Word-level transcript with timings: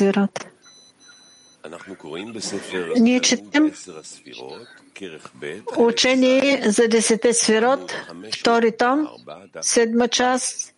свирот. 0.00 0.34
Ние 2.96 3.20
четем 3.20 3.64
учение 5.76 6.62
за 6.66 6.88
десете 6.88 7.32
свирот, 7.32 7.84
втори 8.34 8.72
том, 8.76 9.08
седма 9.60 10.08
част, 10.08 10.74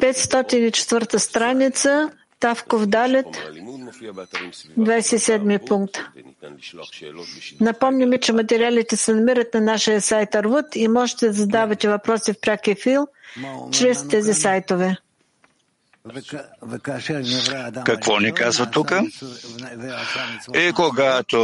504 0.00 1.18
страница, 1.18 2.10
Тавков 2.40 2.86
Далет, 2.86 3.26
27 4.78 5.66
пункт. 5.68 5.98
Напомняме, 7.60 8.18
че 8.20 8.32
материалите 8.32 8.96
се 8.96 9.14
намират 9.14 9.54
на 9.54 9.60
нашия 9.60 10.00
сайт 10.00 10.34
Арвуд 10.34 10.66
и 10.74 10.88
можете 10.88 11.26
да 11.26 11.32
задавате 11.32 11.88
въпроси 11.88 12.32
в 12.32 12.40
пряк 12.40 12.68
ефил 12.68 13.06
чрез 13.72 14.08
тези 14.08 14.34
сайтове. 14.34 14.96
Какво 17.84 18.20
ни 18.20 18.34
казва 18.34 18.70
тук? 18.70 18.92
И 20.54 20.72
когато 20.74 21.38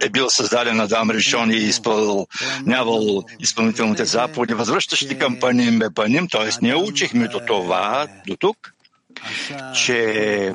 е 0.00 0.08
бил 0.10 0.30
създаден 0.30 0.80
Адам 0.80 1.10
Решон 1.10 1.50
и 1.50 1.56
изпълнявал 1.56 3.24
изпълнителните 3.40 4.04
заповеди, 4.04 4.54
възвръщащи 4.54 5.18
към 5.18 5.40
Паним 5.40 5.78
бе 5.78 5.90
Паним, 5.94 6.28
т.е. 6.28 6.50
ние 6.62 6.74
учихме 6.74 7.28
до 7.28 7.40
това, 7.46 8.06
до 8.26 8.36
тук, 8.36 8.74
че 9.74 10.54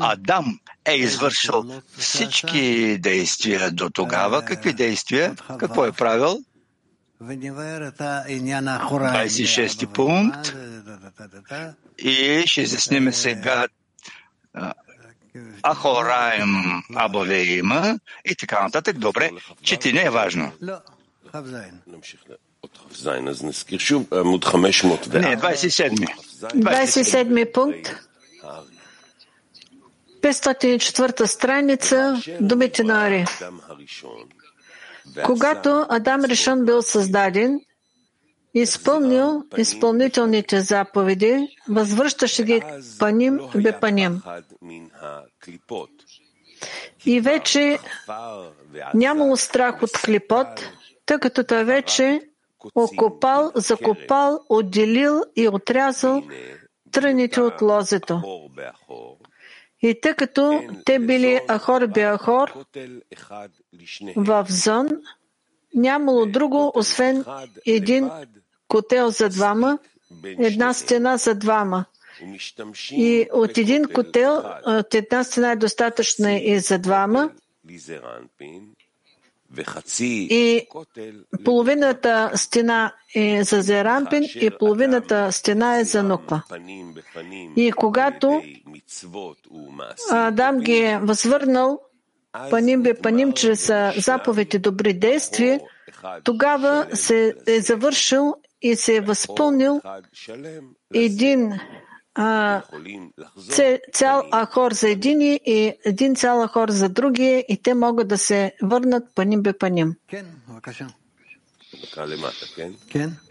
Адам 0.00 0.58
е 0.84 0.94
извършил 0.94 1.64
всички 1.98 2.98
действия 2.98 3.70
до 3.70 3.90
тогава. 3.90 4.44
Какви 4.44 4.72
действия? 4.72 5.34
Какво 5.58 5.86
е 5.86 5.92
правил? 5.92 6.38
26 7.22 9.86
пункт. 9.86 10.54
И 11.98 12.42
ще 12.46 12.62
изясним 12.62 13.12
сега 13.12 13.66
Ахораем 15.62 16.82
Абовеима 16.94 17.98
и 18.24 18.34
така 18.34 18.62
нататък. 18.62 18.98
Добре, 18.98 19.30
четене 19.62 20.02
е 20.02 20.10
важно. 20.10 20.52
Не, 20.62 20.72
27. 25.36 26.06
27 26.40 27.52
пункт. 27.52 28.06
504 30.22 31.26
страница, 31.26 32.22
думите 32.40 32.84
на 32.84 33.06
Ари. 33.06 33.24
Когато 35.24 35.86
Адам 35.88 36.24
Решон 36.24 36.64
бил 36.64 36.82
създаден, 36.82 37.60
изпълнил 38.54 39.42
изпълнителните 39.56 40.60
заповеди, 40.60 41.48
възвръщаше 41.68 42.44
ги 42.44 42.62
паним 42.98 43.40
бе 43.54 43.80
паним. 43.80 44.22
И 47.06 47.20
вече 47.20 47.78
нямало 48.94 49.36
страх 49.36 49.82
от 49.82 49.92
клипот, 49.92 50.46
тъй 51.06 51.18
като 51.18 51.44
той 51.44 51.64
вече 51.64 52.20
окопал, 52.74 53.52
закопал, 53.54 54.40
отделил 54.48 55.22
и 55.36 55.48
отрязал 55.48 56.22
тръните 56.92 57.40
от 57.40 57.62
лозето. 57.62 58.22
И 59.82 60.00
тъй 60.00 60.14
като 60.14 60.62
те 60.84 60.98
били 60.98 61.40
Ахор 61.48 61.86
Беахор 61.86 62.52
в 64.16 64.46
зон, 64.48 64.88
нямало 65.74 66.26
друго, 66.26 66.72
освен 66.74 67.24
един 67.66 68.10
котел 68.68 69.10
за 69.10 69.28
двама, 69.28 69.78
една 70.24 70.74
стена 70.74 71.16
за 71.16 71.34
двама. 71.34 71.84
И 72.92 73.28
от 73.32 73.58
един 73.58 73.84
котел, 73.94 74.42
от 74.66 74.94
една 74.94 75.24
стена 75.24 75.52
е 75.52 75.56
достатъчна 75.56 76.32
и 76.32 76.58
за 76.58 76.78
двама, 76.78 77.30
и 80.30 80.66
половината 81.44 82.30
стена 82.34 82.92
е 83.14 83.44
за 83.44 83.62
Зерампин 83.62 84.24
и 84.34 84.50
половината 84.58 85.32
стена 85.32 85.78
е 85.78 85.84
за 85.84 86.02
Нуква. 86.02 86.42
И 87.56 87.72
когато 87.72 88.42
Адам 90.10 90.60
ги 90.60 90.76
е 90.76 90.98
възвърнал 91.02 91.80
паним 92.50 92.82
бе 92.82 92.94
паним 92.94 93.32
чрез 93.32 93.72
заповедите 93.96 94.58
добри 94.58 94.92
действия, 94.92 95.60
тогава 96.24 96.86
се 96.92 97.34
е 97.46 97.60
завършил 97.60 98.34
и 98.62 98.76
се 98.76 98.96
е 98.96 99.00
възпълнил 99.00 99.80
един 100.94 101.52
а, 102.16 102.62
цял 103.92 104.24
ахор 104.30 104.72
за 104.72 104.88
едини 104.88 105.40
и 105.46 105.72
един 105.84 106.14
цял 106.14 106.46
ахор 106.46 106.70
за 106.70 106.88
другия 106.88 107.44
и 107.48 107.62
те 107.62 107.74
могат 107.74 108.08
да 108.08 108.18
се 108.18 108.52
върнат 108.62 109.14
паним 109.14 109.42
бе 109.42 109.52
паним. 109.52 109.94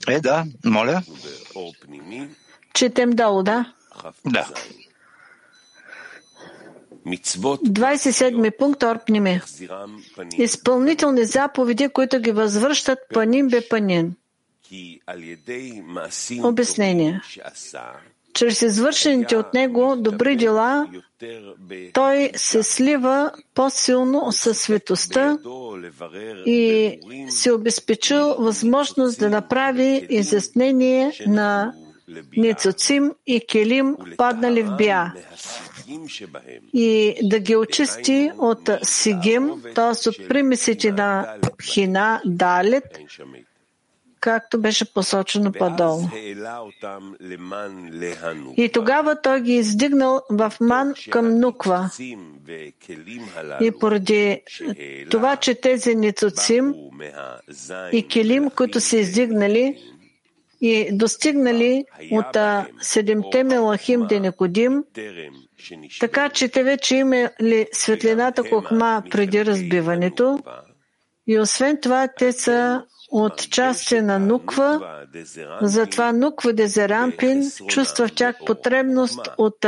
Е, 0.08 0.20
да, 0.20 0.46
моля. 0.66 1.02
Четем 2.74 3.10
долу, 3.10 3.44
да? 3.44 3.74
Да. 4.26 4.50
27 7.06 8.58
пункт 8.58 8.84
Орпниме. 8.84 9.42
Изпълнителни 10.38 11.26
заповеди, 11.26 11.90
които 11.90 12.20
ги 12.20 12.32
възвръщат 12.32 13.00
паним 13.14 13.48
бе 13.48 13.68
панин. 13.68 14.16
Обяснение 16.44 17.22
чрез 18.36 18.62
извършените 18.62 19.38
от 19.38 19.54
него 19.54 19.96
добри 19.98 20.36
дела, 20.36 20.88
той 21.94 22.32
се 22.36 22.64
слива 22.64 23.32
по-силно 23.54 24.32
със 24.32 24.60
светостта 24.60 25.38
и 26.46 26.92
се 27.30 27.52
обезпечил 27.52 28.36
възможност 28.40 29.20
да 29.20 29.30
направи 29.30 30.08
изяснение 30.10 31.12
на 31.28 31.74
Ницуцим 32.38 33.12
и 33.28 33.42
Келим, 33.48 33.96
паднали 34.18 34.64
в 34.64 34.76
Бия, 34.78 35.14
и 36.74 37.16
да 37.24 37.40
ги 37.40 37.56
очисти 37.56 38.32
от 38.38 38.70
Сигим, 38.84 39.52
т.е. 39.76 40.10
от 40.10 40.28
примесите 40.28 40.92
на 40.92 41.36
Хина, 41.64 42.22
Далет, 42.26 43.00
както 44.26 44.62
беше 44.62 44.94
посочено 44.94 45.52
по-долу. 45.52 46.02
И 48.58 48.70
тогава 48.74 49.22
той 49.22 49.42
ги 49.42 49.54
издигнал 49.54 50.22
в 50.30 50.54
ман 50.62 50.94
към 51.10 51.40
Нуква. 51.40 51.90
И 53.62 53.72
поради 53.80 54.42
това, 55.12 55.36
че 55.36 55.56
тези 55.56 55.96
ницуцим 55.96 56.74
и 57.92 58.08
келим, 58.08 58.50
които 58.50 58.80
са 58.80 58.98
издигнали 58.98 59.78
и 60.62 60.90
достигнали 60.92 61.86
от 62.12 62.38
седемте 62.82 63.44
мелахим 63.44 64.08
Денекодим, 64.08 64.84
така 66.00 66.30
че 66.30 66.48
те 66.48 66.64
вече 66.64 66.96
имали 66.96 67.68
светлината 67.74 68.44
Кохма 68.50 69.04
преди 69.12 69.46
разбиването, 69.46 70.40
и 71.28 71.40
освен 71.40 71.78
това 71.82 72.08
те 72.18 72.32
са 72.32 72.84
от 73.12 73.50
части 73.50 74.02
на 74.02 74.20
Нуква, 74.20 75.02
затова 75.62 76.12
Нуква 76.12 76.54
Дезерампин 76.54 77.52
чувства 77.68 78.08
в 78.08 78.14
тях 78.14 78.36
потребност 78.46 79.20
от, 79.38 79.66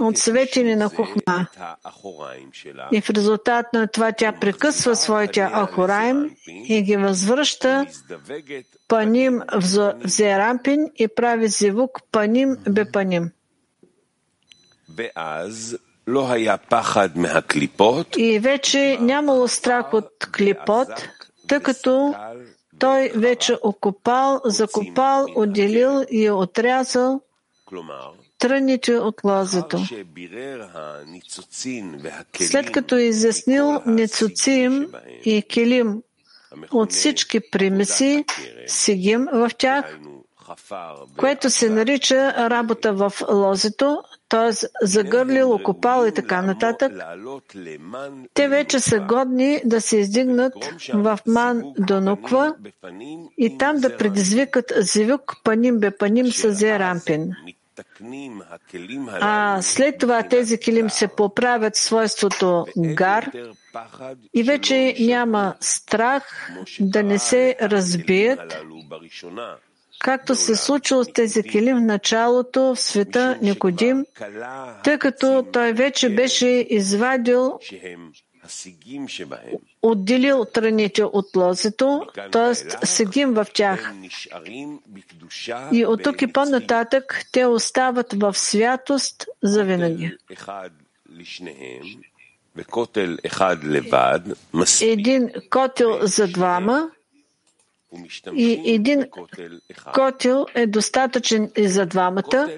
от 0.00 0.18
светене 0.18 0.76
на 0.76 0.88
Хухма. 0.88 1.46
И 2.92 3.00
в 3.00 3.10
резултат 3.10 3.66
на 3.72 3.86
това 3.86 4.12
тя 4.12 4.32
прекъсва 4.32 4.96
своите 4.96 5.40
Ахораим 5.40 6.30
и 6.48 6.82
ги 6.82 6.96
възвръща 6.96 7.86
паним 8.88 9.40
в 9.52 9.94
Зерампин 10.04 10.90
и 10.96 11.08
прави 11.08 11.48
зивук 11.48 12.00
паним 12.12 12.56
бепаним. 12.68 13.30
И 18.16 18.38
вече 18.38 18.98
нямало 19.00 19.48
страх 19.48 19.94
от 19.94 20.28
клипот, 20.32 20.88
тъй 21.48 21.60
като 21.60 22.14
той 22.78 23.12
вече 23.14 23.58
окопал, 23.62 24.40
закопал, 24.44 25.26
отделил 25.36 26.04
и 26.10 26.30
отрязал 26.30 27.20
тръните 28.38 28.98
от 28.98 29.24
лозето. 29.24 29.78
След 32.40 32.72
като 32.72 32.96
е 32.96 33.02
изяснил 33.02 33.82
Ницуцим 33.86 34.92
и 35.24 35.42
Келим 35.42 36.02
от 36.70 36.92
всички 36.92 37.50
примеси, 37.50 38.24
Сигим 38.66 39.26
в 39.32 39.50
тях, 39.58 39.98
което 41.16 41.50
се 41.50 41.70
нарича 41.70 42.50
работа 42.50 42.92
в 42.92 43.12
лозето, 43.30 44.02
т.е. 44.28 44.66
загърлил, 44.82 45.52
окопал 45.52 46.06
и 46.06 46.12
така 46.12 46.42
нататък, 46.42 46.92
те 48.34 48.48
вече 48.48 48.80
са 48.80 49.00
годни 49.00 49.60
да 49.64 49.80
се 49.80 49.96
издигнат 49.96 50.54
в 50.94 51.18
ман 51.26 51.62
до 51.78 52.00
нуква 52.00 52.54
и 53.38 53.58
там 53.58 53.76
да 53.76 53.96
предизвикат 53.96 54.72
зивюк 54.76 55.36
паним 55.44 55.78
бе 55.78 55.90
паним 55.90 56.26
с 56.26 56.52
зерампин. 56.52 57.32
А 59.20 59.62
след 59.62 59.98
това 59.98 60.22
тези 60.22 60.58
килим 60.58 60.90
се 60.90 61.08
поправят 61.08 61.76
свойството 61.76 62.66
гар 62.78 63.30
и 64.34 64.42
вече 64.42 64.96
няма 65.00 65.54
страх 65.60 66.50
да 66.80 67.02
не 67.02 67.18
се 67.18 67.56
разбият, 67.60 68.64
както 69.98 70.34
се 70.34 70.56
случило 70.56 71.04
с 71.04 71.12
тези 71.12 71.42
килим 71.42 71.76
в 71.76 71.80
началото 71.80 72.60
в 72.60 72.76
света 72.76 73.38
Никодим, 73.42 74.04
тъй 74.84 74.98
като 74.98 75.46
той 75.52 75.72
вече 75.72 76.14
беше 76.14 76.66
извадил 76.70 77.58
отделил 79.82 80.44
страните 80.44 81.04
от 81.04 81.36
лозето, 81.36 82.06
т.е. 82.32 82.54
сегим 82.86 83.34
в 83.34 83.46
тях. 83.54 83.92
И 85.72 85.86
от 85.86 86.02
тук 86.02 86.22
и 86.22 86.32
по-нататък 86.32 87.24
те 87.32 87.46
остават 87.46 88.12
в 88.12 88.38
святост 88.38 89.26
за 89.42 89.64
винаги. 89.64 90.16
Един 94.80 95.30
котел 95.50 95.98
за 96.02 96.26
двама 96.26 96.90
и 98.34 98.62
един 98.74 99.04
котел 99.94 100.46
е 100.54 100.66
достатъчен 100.66 101.50
и 101.56 101.68
за 101.68 101.86
двамата. 101.86 102.48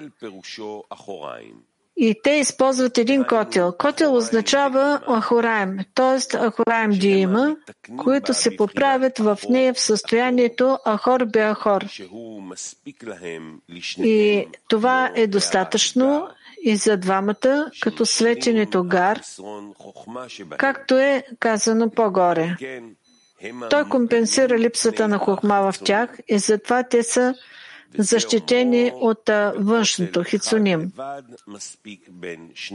И 2.01 2.15
те 2.23 2.31
използват 2.31 2.97
един 2.97 3.23
котел. 3.23 3.73
Котел 3.77 4.15
означава 4.15 5.01
ахораем, 5.07 5.77
т.е. 5.95 6.37
ахораем 6.37 6.91
диима, 6.91 7.55
които 7.97 8.33
се 8.33 8.55
поправят 8.55 9.19
в 9.19 9.39
нея 9.49 9.73
в 9.73 9.79
състоянието 9.79 10.77
ахор 10.85 11.25
бе 11.25 11.41
ахор. 11.41 11.85
И 13.97 14.47
това 14.67 15.11
е 15.15 15.27
достатъчно 15.27 16.27
и 16.63 16.75
за 16.75 16.97
двамата, 16.97 17.71
като 17.79 18.05
свеченето 18.05 18.83
гар, 18.83 19.21
както 20.57 20.97
е 20.97 21.23
казано 21.39 21.89
по-горе. 21.89 22.55
Той 23.69 23.89
компенсира 23.89 24.59
липсата 24.59 25.07
на 25.07 25.17
хохма 25.17 25.71
в 25.71 25.79
тях 25.83 26.09
и 26.27 26.39
затова 26.39 26.83
те 26.83 27.03
са 27.03 27.35
защитени 27.97 28.91
от 28.95 29.29
външното 29.57 30.23
хицуним. 30.23 30.91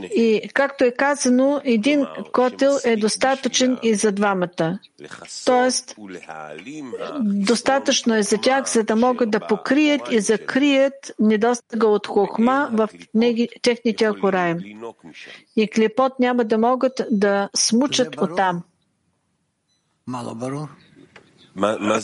И 0.03 0.51
както 0.55 0.85
е 0.85 0.91
казано, 0.91 1.61
един 1.65 2.07
котел 2.33 2.79
е 2.85 2.97
достатъчен 2.97 3.79
и 3.83 3.95
за 3.95 4.13
двамата. 4.13 4.79
Тоест, 5.45 5.97
достатъчно 7.21 8.15
е 8.15 8.23
за 8.23 8.39
тях, 8.39 8.73
за 8.73 8.83
да 8.83 8.97
могат 8.97 9.31
да 9.31 9.41
покрият 9.41 10.13
и 10.13 10.21
закрият 10.21 11.15
недостига 11.19 11.87
от 11.87 12.07
хохма 12.07 12.69
в 12.73 12.89
техните 13.63 14.05
акураем. 14.05 14.59
И 15.57 15.69
клепот 15.69 16.13
няма 16.21 16.45
да 16.45 16.59
могат 16.59 17.01
да 17.11 17.49
смучат 17.55 18.21
оттам. 18.21 18.63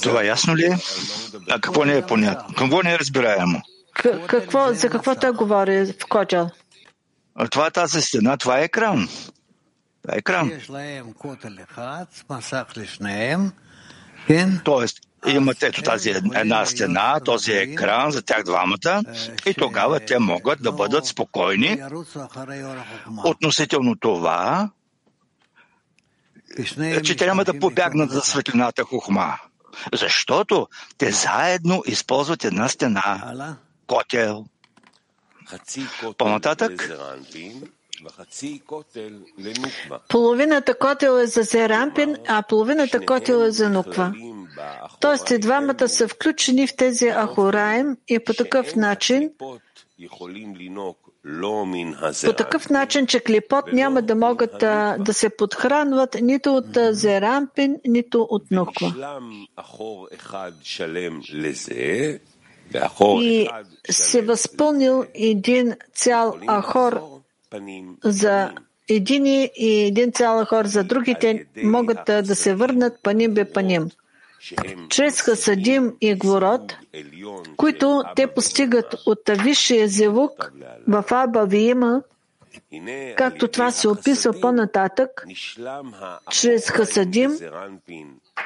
Това 0.03 0.25
ясно 0.25 0.57
ли 0.57 0.65
е? 0.65 0.77
А 1.51 1.61
какво 1.61 1.85
не 1.85 1.97
е 1.97 2.07
понятно? 2.07 2.55
Какво 2.59 2.83
не 2.83 2.93
е 2.93 2.99
разбираемо? 2.99 3.63
Какво, 4.27 4.73
за 4.73 4.89
какво 4.89 5.15
той 5.15 5.33
говори 5.33 5.87
в 6.01 6.07
Коджал? 6.09 6.51
Това 7.51 7.67
е 7.67 7.71
тази 7.71 8.03
стена, 8.03 8.37
това 8.37 8.61
е 8.61 8.65
екран. 8.65 9.09
Това 10.03 10.15
е 10.15 10.19
екран. 10.19 10.53
Тоест, 14.65 14.99
имат 15.27 15.63
ето 15.63 15.83
тази 15.83 16.11
една 16.35 16.67
стена, 16.67 17.21
този 17.25 17.53
екран 17.53 18.11
за 18.11 18.23
тях 18.23 18.43
двамата 18.43 19.03
и 19.47 19.55
тогава 19.55 20.01
те 20.01 20.19
могат 20.19 20.63
да 20.63 20.73
бъдат 20.73 21.07
спокойни 21.07 21.83
относително 23.25 23.97
това, 23.97 24.71
че 27.05 27.17
трябва 27.17 27.45
да 27.45 27.59
побягнат 27.59 28.11
за 28.11 28.21
светлината 28.21 28.85
хухма. 28.85 29.39
Защото 29.93 30.69
те 30.99 31.11
заедно 31.11 31.83
използват 31.87 32.45
една 32.45 32.69
стена, 32.69 33.57
котел. 33.87 34.45
По-нататък, 36.19 36.91
Половината 40.09 40.79
котел 40.79 41.19
е 41.19 41.27
за 41.27 41.43
Зерампин, 41.43 42.17
а 42.29 42.43
половината 42.43 43.07
котел 43.07 43.37
е 43.37 43.51
за 43.51 43.71
Нуква. 43.71 44.15
Тоест 45.01 45.31
и 45.31 45.39
двамата 45.39 45.89
са 45.89 46.09
включени 46.09 46.67
в 46.67 46.77
тези 46.77 47.11
Ахораем 47.11 47.97
и 48.09 48.19
по 48.19 48.35
такъв 48.35 48.77
начин 48.77 49.31
по 52.25 52.33
такъв 52.33 52.71
начин, 52.71 53.07
че 53.07 53.21
клипот 53.21 53.73
няма 53.73 54.03
да 54.03 54.15
могат 54.15 54.59
да, 54.61 54.97
да 54.99 55.15
се 55.15 55.31
подхранват 55.37 56.17
нито 56.23 56.57
от 56.57 56.79
зерампин, 56.91 57.77
нито 57.87 58.27
от 58.31 58.51
нуква. 58.51 58.95
И 63.21 63.49
се 63.91 64.23
възпълнил 64.23 65.05
един 65.15 65.75
цял 65.95 66.39
ахор 66.49 67.01
за 68.05 68.53
едини 68.89 69.51
и 69.57 69.81
един 69.81 70.13
цял 70.13 70.45
ахор 70.45 70.65
за 70.65 70.85
другите 70.85 71.47
могат 71.65 72.05
да 72.07 72.37
се 72.37 72.55
върнат 72.55 73.03
паним 73.03 73.35
бе 73.35 73.53
паним 73.53 73.91
чрез 74.89 75.21
Хасадим 75.21 75.93
и 76.01 76.15
Гворот, 76.15 76.77
които 77.57 78.03
те 78.17 78.27
постигат 78.27 78.95
от 79.07 79.19
висшия 79.29 79.89
зевук 79.89 80.53
в 80.89 81.05
Аба 81.11 81.45
Виима, 81.47 82.03
както 83.17 83.49
това 83.49 83.71
се 83.71 83.89
описва 83.89 84.41
по-нататък, 84.41 85.27
чрез 86.31 86.71
Хасадим 86.71 87.39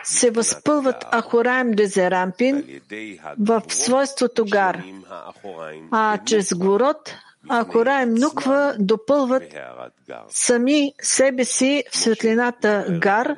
се 0.03 0.31
възпълват 0.31 1.05
Ахораем 1.13 1.71
Дезерампин 1.71 2.81
в 3.39 3.63
свойството 3.69 4.45
Гар, 4.45 4.83
а 5.91 6.19
чрез 6.27 6.55
Гворот 6.55 7.15
Ахораем 7.51 8.15
Нуква 8.15 8.77
допълват 8.79 9.43
сами 10.29 10.93
себе 11.03 11.45
си 11.45 11.85
в 11.91 11.97
светлината 11.97 12.87
Гар, 12.91 13.37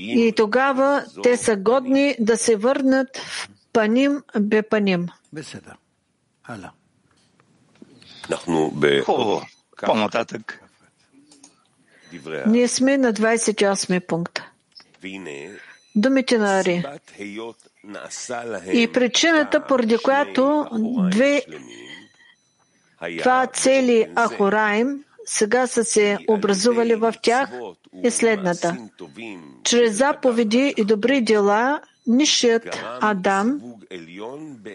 и 0.00 0.32
тогава 0.36 1.04
те 1.22 1.36
са 1.36 1.56
годни 1.56 2.16
да 2.20 2.36
се 2.36 2.56
върнат 2.56 3.16
в 3.16 3.48
паним 3.72 4.22
бе 4.40 4.62
паним. 4.62 5.08
Хубаво. 9.04 9.42
По-нататък. 9.86 10.62
Ние 12.46 12.68
сме 12.68 12.98
на 12.98 13.12
28 13.12 14.06
пункт. 14.06 14.42
Думите 15.96 16.38
на 16.38 16.58
Ари. 16.60 16.84
И 18.72 18.92
причината, 18.92 19.66
поради 19.66 19.98
която 19.98 20.66
две 21.10 21.42
това 23.18 23.46
цели 23.46 24.12
Ахораим 24.16 25.04
сега 25.28 25.66
са 25.66 25.84
се 25.84 26.18
образували 26.28 26.94
в 26.94 27.14
тях 27.22 27.50
е 28.04 28.10
следната. 28.10 28.76
Чрез 29.64 29.96
заповеди 29.96 30.74
и 30.76 30.84
добри 30.84 31.20
дела, 31.20 31.80
нишият 32.06 32.84
Адам 33.00 33.60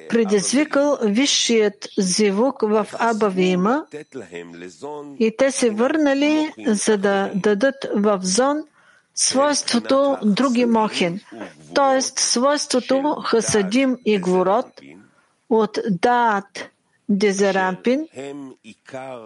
предизвикал 0.10 0.98
висшият 1.03 1.88
зивук 1.98 2.62
в 2.62 2.88
Абавима 3.00 3.86
и 5.19 5.36
те 5.38 5.51
се 5.51 5.69
върнали, 5.69 6.51
за 6.67 6.98
да 6.98 7.31
дадат 7.36 7.75
в 7.95 8.19
зон 8.24 8.63
свойството 9.15 10.17
други 10.24 10.65
мохин, 10.65 11.19
т.е. 11.75 12.01
свойството 12.01 13.15
Хасадим 13.25 13.98
и 14.05 14.19
Гворот 14.19 14.81
от 15.50 15.79
Даат 15.89 16.72
Дезерампин, 17.10 18.07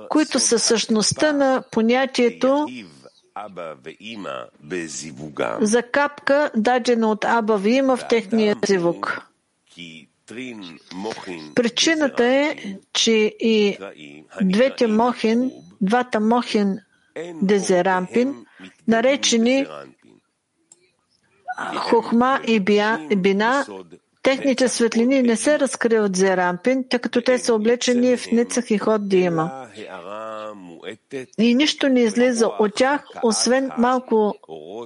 които 0.10 0.40
са 0.40 0.60
същността 0.60 1.34
на 1.34 1.64
понятието 1.72 2.68
за 5.62 5.84
капка, 5.84 6.52
дадена 6.56 7.12
от 7.12 7.26
Аба 7.26 7.58
Вима 7.58 7.98
в 7.98 8.08
техния 8.08 8.56
зивук. 8.68 9.22
Причината 11.56 12.26
е, 12.26 12.56
че 12.94 13.36
и 13.40 13.78
двете 14.42 14.88
мохин, 14.88 15.52
двата 15.82 16.20
мохин 16.20 16.80
Дезерампин, 17.42 18.46
наречени 18.88 19.68
Хохма 21.76 22.42
и 22.48 22.60
Бина, 23.16 23.66
Техните 24.28 24.68
светлини 24.68 25.22
не 25.22 25.36
се 25.36 25.60
разкриват 25.60 26.16
за 26.16 26.38
рампин, 26.38 26.86
тъй 26.90 27.00
като 27.00 27.22
те 27.22 27.38
са 27.40 27.54
облечени 27.54 28.18
в 28.18 28.32
ницах 28.32 28.72
и 28.72 28.78
ход 28.78 29.10
дима. 29.10 29.68
И 31.40 31.56
нищо 31.56 31.90
не 31.90 32.02
излиза 32.02 32.48
от 32.60 32.76
тях, 32.76 33.04
освен 33.24 33.72
малко 33.78 34.36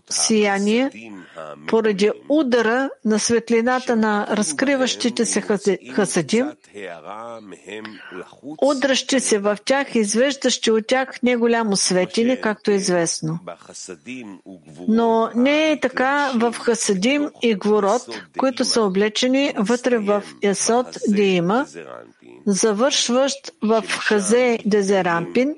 сияние, 0.10 0.92
поради 1.68 2.12
удара 2.30 2.90
на 3.06 3.20
светлината 3.20 3.96
на 3.96 4.28
разкриващите 4.32 5.26
се 5.26 5.42
хасадим, 5.94 6.52
удращи 8.62 9.20
се 9.20 9.40
в 9.40 9.58
тях, 9.66 9.96
извеждащи 9.96 10.72
от 10.72 10.88
тях 10.88 11.24
неголямо 11.24 11.78
светене, 11.78 12.42
както 12.42 12.72
е 12.72 12.74
известно. 12.74 13.40
Но 14.88 15.30
не 15.36 15.72
е 15.72 15.80
така 15.80 16.32
в 16.36 16.56
хасадим 16.60 17.30
и 17.42 17.56
гворот, 17.56 18.02
които 18.38 18.66
са 18.66 18.82
облечени 18.82 19.54
вътре 19.58 19.98
в 19.98 20.24
Есот 20.42 20.98
Диима, 21.08 21.66
завършващ 22.46 23.52
в 23.62 23.84
Хазе 23.90 24.60
Дезерампин 24.66 25.56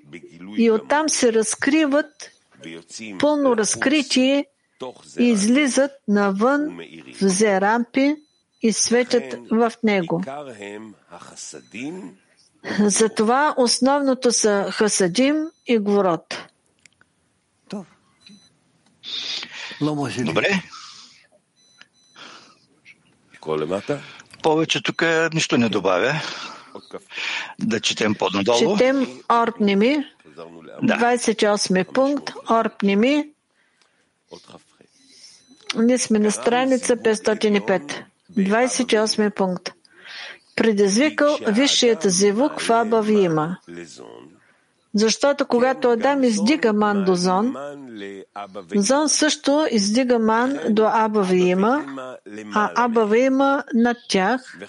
и 0.57 0.71
оттам 0.71 1.09
се 1.09 1.33
разкриват 1.33 2.31
пълно 3.19 3.57
разкритие 3.57 4.45
и 5.19 5.23
излизат 5.23 5.91
навън 6.07 6.79
в 7.21 7.27
Зерампи 7.27 8.15
и 8.61 8.73
светят 8.73 9.35
в 9.51 9.71
него. 9.83 10.23
Затова 12.79 13.53
основното 13.57 14.31
са 14.31 14.67
Хасадим 14.71 15.35
и 15.67 15.77
Гворот. 15.79 16.47
Добре. 20.25 20.63
Повече 24.43 24.83
тук 24.83 25.03
нищо 25.33 25.57
не 25.57 25.69
добавя. 25.69 26.21
Да 27.57 27.79
четем 27.79 28.15
по-надолу. 28.15 28.77
Четем 28.77 29.07
Орпними, 29.27 30.05
28 30.81 31.83
пункт, 31.83 32.33
Орпними. 32.47 33.33
Ние 35.75 35.97
сме 35.97 36.19
на 36.19 36.31
страница 36.31 36.95
505. 36.95 38.05
28 38.29 39.29
пункт. 39.31 39.73
Предизвикал 40.55 41.37
висшият 41.47 42.03
звук 42.03 42.61
в 42.61 42.69
Абавима. 42.71 43.57
Защото 44.95 45.45
когато 45.45 45.89
Адам 45.89 46.23
издига 46.23 46.73
ман 46.73 47.05
до 47.05 47.15
Зон, 47.15 47.55
Зон 48.75 49.09
също 49.09 49.67
издига 49.71 50.19
ман 50.19 50.59
до 50.69 50.89
Абавима, 50.93 51.85
а 52.53 52.85
Абавима 52.85 53.63
над 53.73 53.97
тях. 54.09 54.59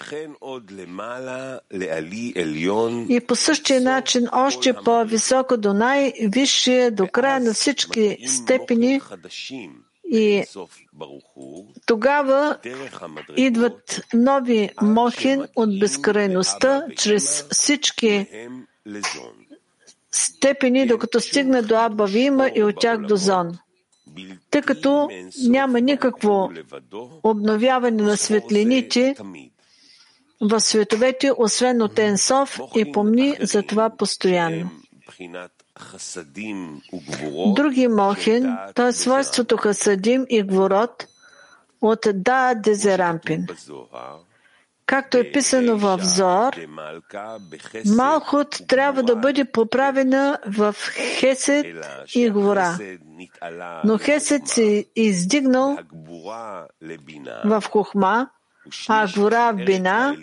И 3.09 3.21
по 3.27 3.35
същия 3.35 3.81
начин 3.81 4.27
още 4.31 4.73
по-високо 4.73 5.57
до 5.57 5.73
най-висшия, 5.73 6.91
до 6.91 7.07
края 7.07 7.39
на 7.39 7.53
всички 7.53 8.17
степени 8.27 9.01
и 10.11 10.43
тогава 11.85 12.57
идват 13.37 14.01
нови 14.13 14.69
мохин 14.81 15.45
от 15.55 15.79
безкрайността 15.79 16.83
чрез 16.97 17.45
всички 17.51 18.27
степени, 20.15 20.87
докато 20.87 21.19
стигне 21.19 21.61
до 21.61 21.75
Абавима 21.75 22.51
и 22.55 22.63
от 22.63 22.79
тях 22.79 23.01
до 23.01 23.15
Зон. 23.15 23.57
Тъй 24.49 24.61
като 24.61 25.09
няма 25.47 25.81
никакво 25.81 26.49
обновяване 27.23 28.03
на 28.03 28.17
светлините 28.17 29.15
в 30.41 30.59
световете, 30.59 31.31
освен 31.37 31.81
от 31.81 31.99
Енсов 31.99 32.59
и 32.75 32.91
помни 32.91 33.37
за 33.41 33.63
това 33.63 33.89
постоянно. 33.89 34.69
Други 37.47 37.87
мохин, 37.87 38.57
т.е. 38.75 38.91
свойството 38.91 39.57
хасадим 39.57 40.25
и 40.29 40.43
гворот 40.43 41.07
от 41.81 42.07
Да 42.13 42.53
Дезерампин. 42.55 43.47
Както 44.85 45.17
е 45.17 45.31
писано 45.31 45.77
в 45.77 45.99
Зор, 46.01 46.53
Малхут 47.85 48.57
трябва 48.67 49.03
да 49.03 49.15
бъде 49.15 49.45
поправена 49.45 50.37
в 50.47 50.75
Хесед 51.19 51.65
и 52.15 52.29
Гвора. 52.29 52.77
Но 53.83 53.97
Хесед 53.97 54.47
се 54.47 54.85
издигнал 54.95 55.77
в 57.45 57.63
Хухма, 57.69 58.29
а 58.89 59.07
Гвора 59.13 59.51
в 59.53 59.65
Бина 59.65 60.15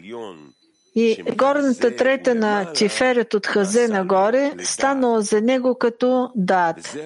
и 0.95 1.23
горната 1.37 1.97
трета 1.97 2.35
на 2.35 2.73
Тиферет 2.73 3.35
от 3.35 3.47
Хазе 3.47 3.89
нагоре 3.89 4.53
станала 4.63 5.23
за 5.23 5.41
него 5.41 5.79
като 5.79 6.31
дат. 6.35 6.97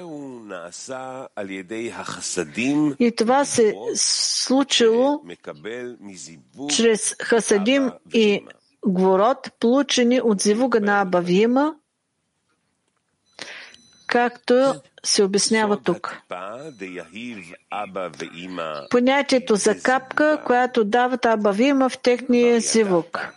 И 2.98 3.12
това 3.16 3.44
се 3.44 3.74
случило 3.94 5.22
чрез 6.68 7.16
Хасадим 7.22 7.92
и 8.14 8.44
Гворот, 8.86 9.50
получени 9.60 10.20
от 10.20 10.40
зивуга 10.40 10.80
на 10.80 11.00
Абавима, 11.00 11.74
както 14.06 14.74
се 15.04 15.22
обяснява 15.22 15.76
тук. 15.82 16.16
Понятието 18.90 19.56
за 19.56 19.78
капка, 19.82 20.42
която 20.46 20.84
дават 20.84 21.26
Абавима 21.26 21.88
в 21.88 21.98
техния 21.98 22.60
зивук. 22.60 23.36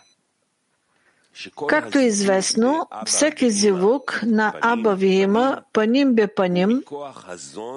Както 1.68 1.98
е 1.98 2.02
известно, 2.02 2.88
всеки 3.06 3.50
зивук 3.50 4.20
на 4.26 4.54
Абавима, 4.60 5.62
паним 5.72 6.14
бе 6.14 6.26
паним, 6.26 6.82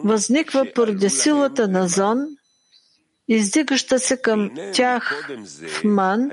възниква 0.03 0.65
поради 0.75 1.09
силата 1.09 1.67
на 1.67 1.87
зон, 1.87 2.27
издигаща 3.27 3.99
се 3.99 4.21
към 4.21 4.51
тях 4.73 5.27
в 5.67 5.83
ман. 5.83 6.29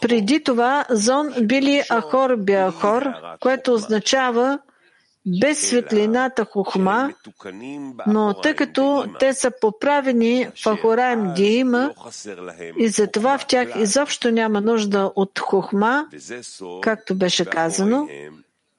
Преди 0.00 0.42
това 0.44 0.84
зон 0.90 1.34
били 1.42 1.82
Ахор 1.90 2.36
Беахор, 2.36 3.06
което 3.40 3.72
означава 3.72 4.58
без 5.26 5.68
светлината 5.68 6.44
хухма, 6.44 7.14
но 8.06 8.34
тъй 8.34 8.54
като 8.54 9.06
те 9.18 9.34
са 9.34 9.52
поправени 9.60 10.48
в 10.64 10.76
Ахораем 10.76 11.34
Диима 11.34 11.94
и 12.78 12.88
затова 12.88 13.38
в 13.38 13.46
тях 13.46 13.68
изобщо 13.76 14.30
няма 14.30 14.60
нужда 14.60 15.12
от 15.16 15.38
хухма, 15.38 16.06
както 16.82 17.14
беше 17.14 17.44
казано, 17.44 18.08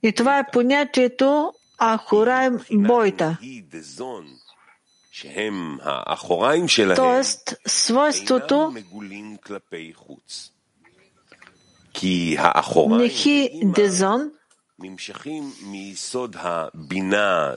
и 0.03 0.11
това 0.11 0.39
е 0.39 0.51
понятието 0.51 1.53
Ахораем 1.77 2.59
Бойта. 2.73 3.37
Тоест, 6.95 7.55
свойството 7.67 8.73
Нехи 12.87 13.61
Дезон– 13.63 14.31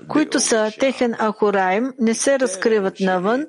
които 0.08 0.40
са 0.40 0.72
техен 0.80 1.14
Ахораим, 1.14 1.92
не 2.00 2.14
се 2.14 2.38
разкриват 2.38 3.00
навън, 3.00 3.46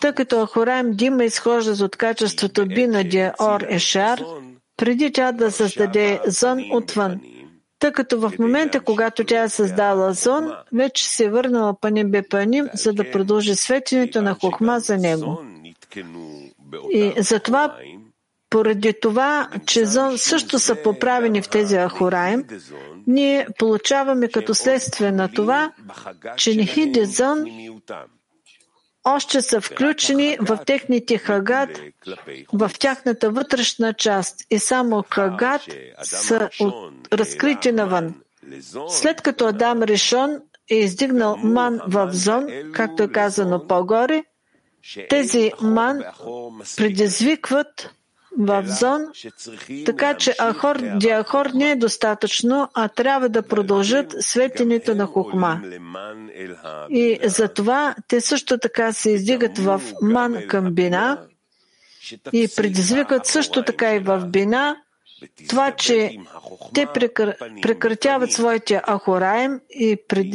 тъй 0.00 0.12
като 0.12 0.46
Ахораим 0.46 0.90
Дима 0.92 1.24
изхожда 1.24 1.84
от 1.84 1.96
качеството 1.96 2.66
Бинаде 2.66 3.32
Ор 3.40 3.60
Ешар, 3.68 4.20
преди 4.76 5.12
тя 5.12 5.32
да 5.32 5.50
създаде 5.50 6.20
зон 6.26 6.58
отвън. 6.72 7.20
Тъй 7.78 7.92
като 7.92 8.20
в 8.20 8.32
момента, 8.38 8.80
когато 8.80 9.24
тя 9.24 9.42
е 9.42 9.48
създала 9.48 10.12
зон, 10.12 10.52
вече 10.72 11.08
се 11.08 11.24
е 11.24 11.30
върнала 11.30 11.80
паним 11.80 12.10
бе 12.10 12.28
паним, 12.28 12.68
за 12.74 12.92
да 12.92 13.10
продължи 13.10 13.54
светенето 13.54 14.22
на 14.22 14.34
хохма 14.34 14.80
за 14.80 14.98
него. 14.98 15.42
И 16.90 17.14
затова 17.18 17.76
поради 18.50 18.94
това, 19.00 19.48
че 19.66 19.86
зон 19.86 20.18
също 20.18 20.58
са 20.58 20.82
поправени 20.82 21.42
в 21.42 21.48
тези 21.48 21.76
Ахураим, 21.76 22.44
ние 23.06 23.46
получаваме 23.58 24.28
като 24.28 24.54
следствие 24.54 25.12
на 25.12 25.28
това, 25.32 25.72
че 26.36 26.54
Нехиде 26.54 27.04
зон 27.04 27.44
още 29.04 29.42
са 29.42 29.60
включени 29.60 30.36
в 30.40 30.58
техните 30.66 31.18
хагат, 31.18 31.80
в 32.52 32.70
тяхната 32.78 33.30
вътрешна 33.30 33.94
част. 33.94 34.40
И 34.50 34.58
само 34.58 35.04
хагат 35.10 35.62
са 36.02 36.50
от, 36.60 37.08
разкрити 37.12 37.72
навън. 37.72 38.14
След 38.88 39.22
като 39.22 39.46
Адам 39.46 39.82
Решон 39.82 40.40
е 40.70 40.74
издигнал 40.74 41.36
ман 41.36 41.80
в 41.86 42.08
зон, 42.12 42.46
както 42.72 43.02
е 43.02 43.08
казано 43.08 43.66
по-горе, 43.66 44.24
тези 45.08 45.52
ман 45.60 46.04
предизвикват 46.76 47.90
в 48.38 48.64
зон, 48.66 49.06
така 49.86 50.14
че 50.14 50.34
ахор, 50.38 50.76
диахор 50.96 51.46
не 51.54 51.70
е 51.70 51.76
достатъчно, 51.76 52.68
а 52.74 52.88
трябва 52.88 53.28
да 53.28 53.42
продължат 53.42 54.14
светенето 54.20 54.94
на 54.94 55.06
хухма. 55.06 55.62
И 56.90 57.18
затова 57.24 57.94
те 58.08 58.20
също 58.20 58.58
така 58.58 58.92
се 58.92 59.10
издигат 59.10 59.58
в 59.58 59.82
ман 60.02 60.46
към 60.48 60.74
бина 60.74 61.18
и 62.32 62.48
предизвикат 62.56 63.26
също 63.26 63.64
така 63.64 63.94
и 63.94 63.98
в 63.98 64.26
бина 64.26 64.76
това, 65.48 65.70
че 65.70 66.16
те 66.74 66.86
прекратяват 67.62 68.32
своите 68.32 68.82
ахораем 68.86 69.60
и 69.70 69.96
пред... 70.08 70.26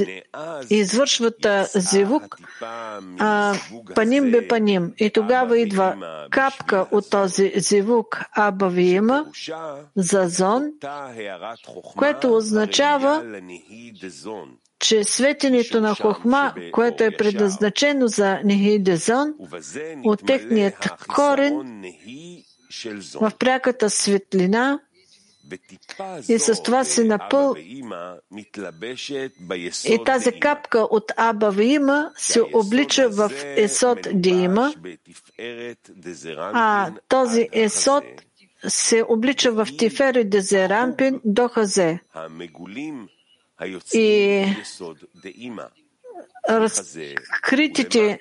извършват 0.70 1.48
зивук 1.76 2.38
а, 3.20 3.56
паним 3.96 4.32
бе 4.32 4.48
паним. 4.48 4.94
И 4.98 5.10
тогава 5.10 5.60
идва 5.60 5.96
капка 6.30 6.88
от 6.92 7.10
този 7.10 7.54
зивук 7.56 8.22
Абавиема 8.32 9.26
за 9.96 10.28
зон, 10.28 10.72
което 11.98 12.36
означава, 12.36 13.42
че 14.80 15.04
светенето 15.04 15.82
на 15.82 15.96
Хохма, 15.96 16.54
което 16.72 17.04
е 17.04 17.12
предназначено 17.12 18.08
за 18.08 18.40
Нехидезон, 18.44 19.34
от 20.04 20.26
техният 20.26 20.90
корен 21.08 21.84
в 23.16 23.32
пряката 23.40 23.90
светлина 23.90 24.80
и 26.30 26.40
с 26.40 26.64
това 26.64 26.84
се 26.84 27.04
напъл 27.04 27.56
и 29.86 30.00
тази 30.06 30.40
капка 30.40 30.80
от 30.80 31.12
Аба 31.18 31.50
Вима 31.50 32.12
се 32.18 32.42
облича 32.54 33.10
в 33.10 33.32
Есот 33.58 34.08
Диима, 34.14 34.74
а 36.38 36.92
този 37.08 37.50
Есот 37.52 38.04
се 38.68 39.04
облича 39.08 39.52
в 39.52 39.68
Тифери 39.78 40.24
Дезерампин 40.24 41.22
до 41.26 41.48
Хазе. 41.48 42.00
И 43.94 44.46
разкритите 46.50 48.20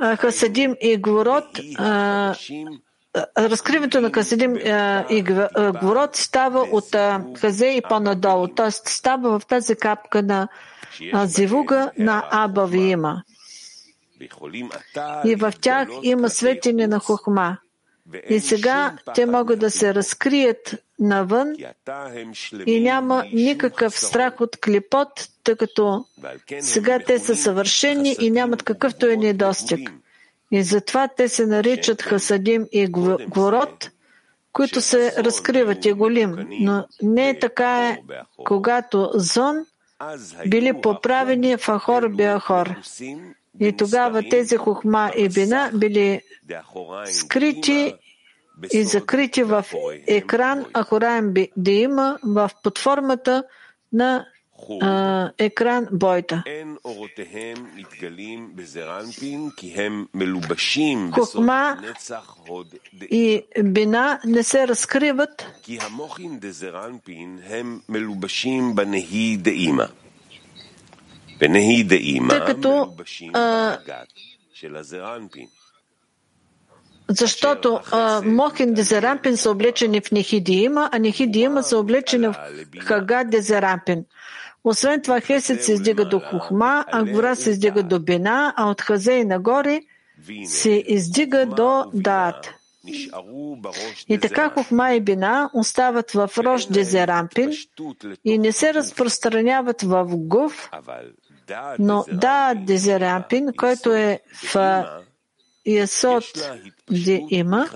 Хасадим 0.00 0.76
и 0.80 0.96
Гворот 0.96 1.58
разкриването 3.38 4.00
на 4.00 4.12
Касидим 4.12 4.56
и 5.10 5.24
Гворот 5.80 6.16
става 6.16 6.60
от 6.60 6.96
Хазе 7.38 7.66
и 7.66 7.82
по-надолу. 7.88 8.48
Т.е. 8.48 8.70
става 8.70 9.38
в 9.38 9.46
тази 9.46 9.76
капка 9.76 10.22
на 10.22 10.48
зивуга 11.14 11.90
на 11.98 12.28
Аба 12.30 12.66
Вима. 12.66 13.22
И 15.24 15.34
в 15.34 15.52
тях 15.60 15.88
има 16.02 16.30
светене 16.30 16.86
на 16.86 16.98
Хохма. 16.98 17.58
И 18.28 18.40
сега 18.40 18.96
те 19.14 19.26
могат 19.26 19.58
да 19.58 19.70
се 19.70 19.94
разкрият 19.94 20.74
навън 20.98 21.54
и 22.66 22.80
няма 22.80 23.24
никакъв 23.32 23.98
страх 23.98 24.40
от 24.40 24.56
клипот, 24.56 25.28
тъй 25.44 25.56
като 25.56 26.04
сега 26.60 26.98
те 27.06 27.18
са 27.18 27.36
съвършени 27.36 28.16
и 28.20 28.30
нямат 28.30 28.62
какъвто 28.62 29.06
е 29.06 29.16
недостиг. 29.16 29.92
И 30.50 30.62
затова 30.62 31.08
те 31.08 31.28
се 31.28 31.46
наричат 31.46 32.02
Хасадим 32.02 32.66
и 32.72 32.86
Гворот, 33.28 33.90
които 34.52 34.80
се 34.80 35.14
разкриват 35.18 35.84
и 35.84 35.92
голим. 35.92 36.36
Но 36.60 36.86
не 37.02 37.30
е 37.30 37.38
така 37.38 37.88
е, 37.88 37.98
когато 38.44 39.10
Зон 39.14 39.66
били 40.46 40.80
поправени 40.82 41.56
в 41.56 41.66
Ахор 41.68 42.08
Биахор. 42.08 42.74
И 43.60 43.76
тогава 43.76 44.22
тези 44.28 44.56
хухма 44.56 45.12
и 45.16 45.28
бина 45.28 45.70
били 45.74 46.20
скрити 47.06 47.94
и 48.72 48.84
закрити 48.84 49.42
в 49.42 49.64
екран 50.06 50.64
Ахораем 50.74 51.34
Диима 51.56 52.18
в 52.24 52.50
подформата 52.62 53.44
на 53.92 54.26
екран 55.38 55.86
Бойта. 55.92 56.42
Хохма 61.12 61.78
и 63.10 63.42
бина 63.64 64.20
не 64.24 64.42
се 64.42 64.68
разкриват, 64.68 65.46
тъй 72.28 72.44
като 72.46 72.92
защото 77.08 77.80
а, 77.92 78.22
Мохин 78.24 78.74
Дезерампин 78.74 79.36
са 79.36 79.50
облечени 79.50 80.00
в 80.00 80.10
Нехидиима, 80.12 80.90
а 80.92 80.98
Нехидиима 80.98 81.62
са 81.62 81.78
облечени 81.78 82.26
в 82.26 82.34
Хага 82.78 83.24
Дезерампин. 83.24 84.04
Освен 84.68 85.02
това, 85.02 85.20
Хесед 85.20 85.64
се 85.64 85.72
издига 85.72 86.04
до 86.04 86.20
Хухма, 86.20 86.84
а 86.92 87.04
Гора 87.04 87.34
се 87.34 87.50
издига 87.50 87.82
до 87.82 88.00
Бина, 88.00 88.54
а 88.56 88.70
от 88.70 88.80
Хазе 88.80 89.12
и 89.12 89.24
нагоре 89.24 89.80
се 90.46 90.84
издига 90.86 91.46
до 91.46 91.84
Даат. 91.94 92.54
И 94.08 94.18
така 94.18 94.50
Хухма 94.50 94.94
и 94.94 95.00
Бина 95.00 95.50
остават 95.54 96.10
в 96.10 96.30
Рош 96.38 96.66
Дезерампин 96.66 97.50
и 98.24 98.38
не 98.38 98.52
се 98.52 98.74
разпространяват 98.74 99.82
в 99.82 100.06
Гув, 100.08 100.70
но 101.78 102.04
Даат 102.12 102.64
Дезерампин, 102.64 103.48
който 103.56 103.92
е 103.92 104.20
в 104.54 104.84
Ясот 105.66 106.24
де 106.90 107.22
има, 107.28 107.68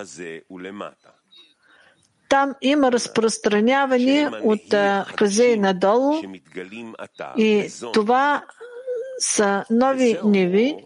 там 2.33 2.55
има 2.61 2.93
разпространяване 2.93 4.31
от 4.43 4.75
хазе 5.17 5.57
надолу. 5.57 6.23
и 7.37 7.69
това 7.93 8.45
са 9.19 9.65
нови 9.71 10.19
неви, 10.25 10.77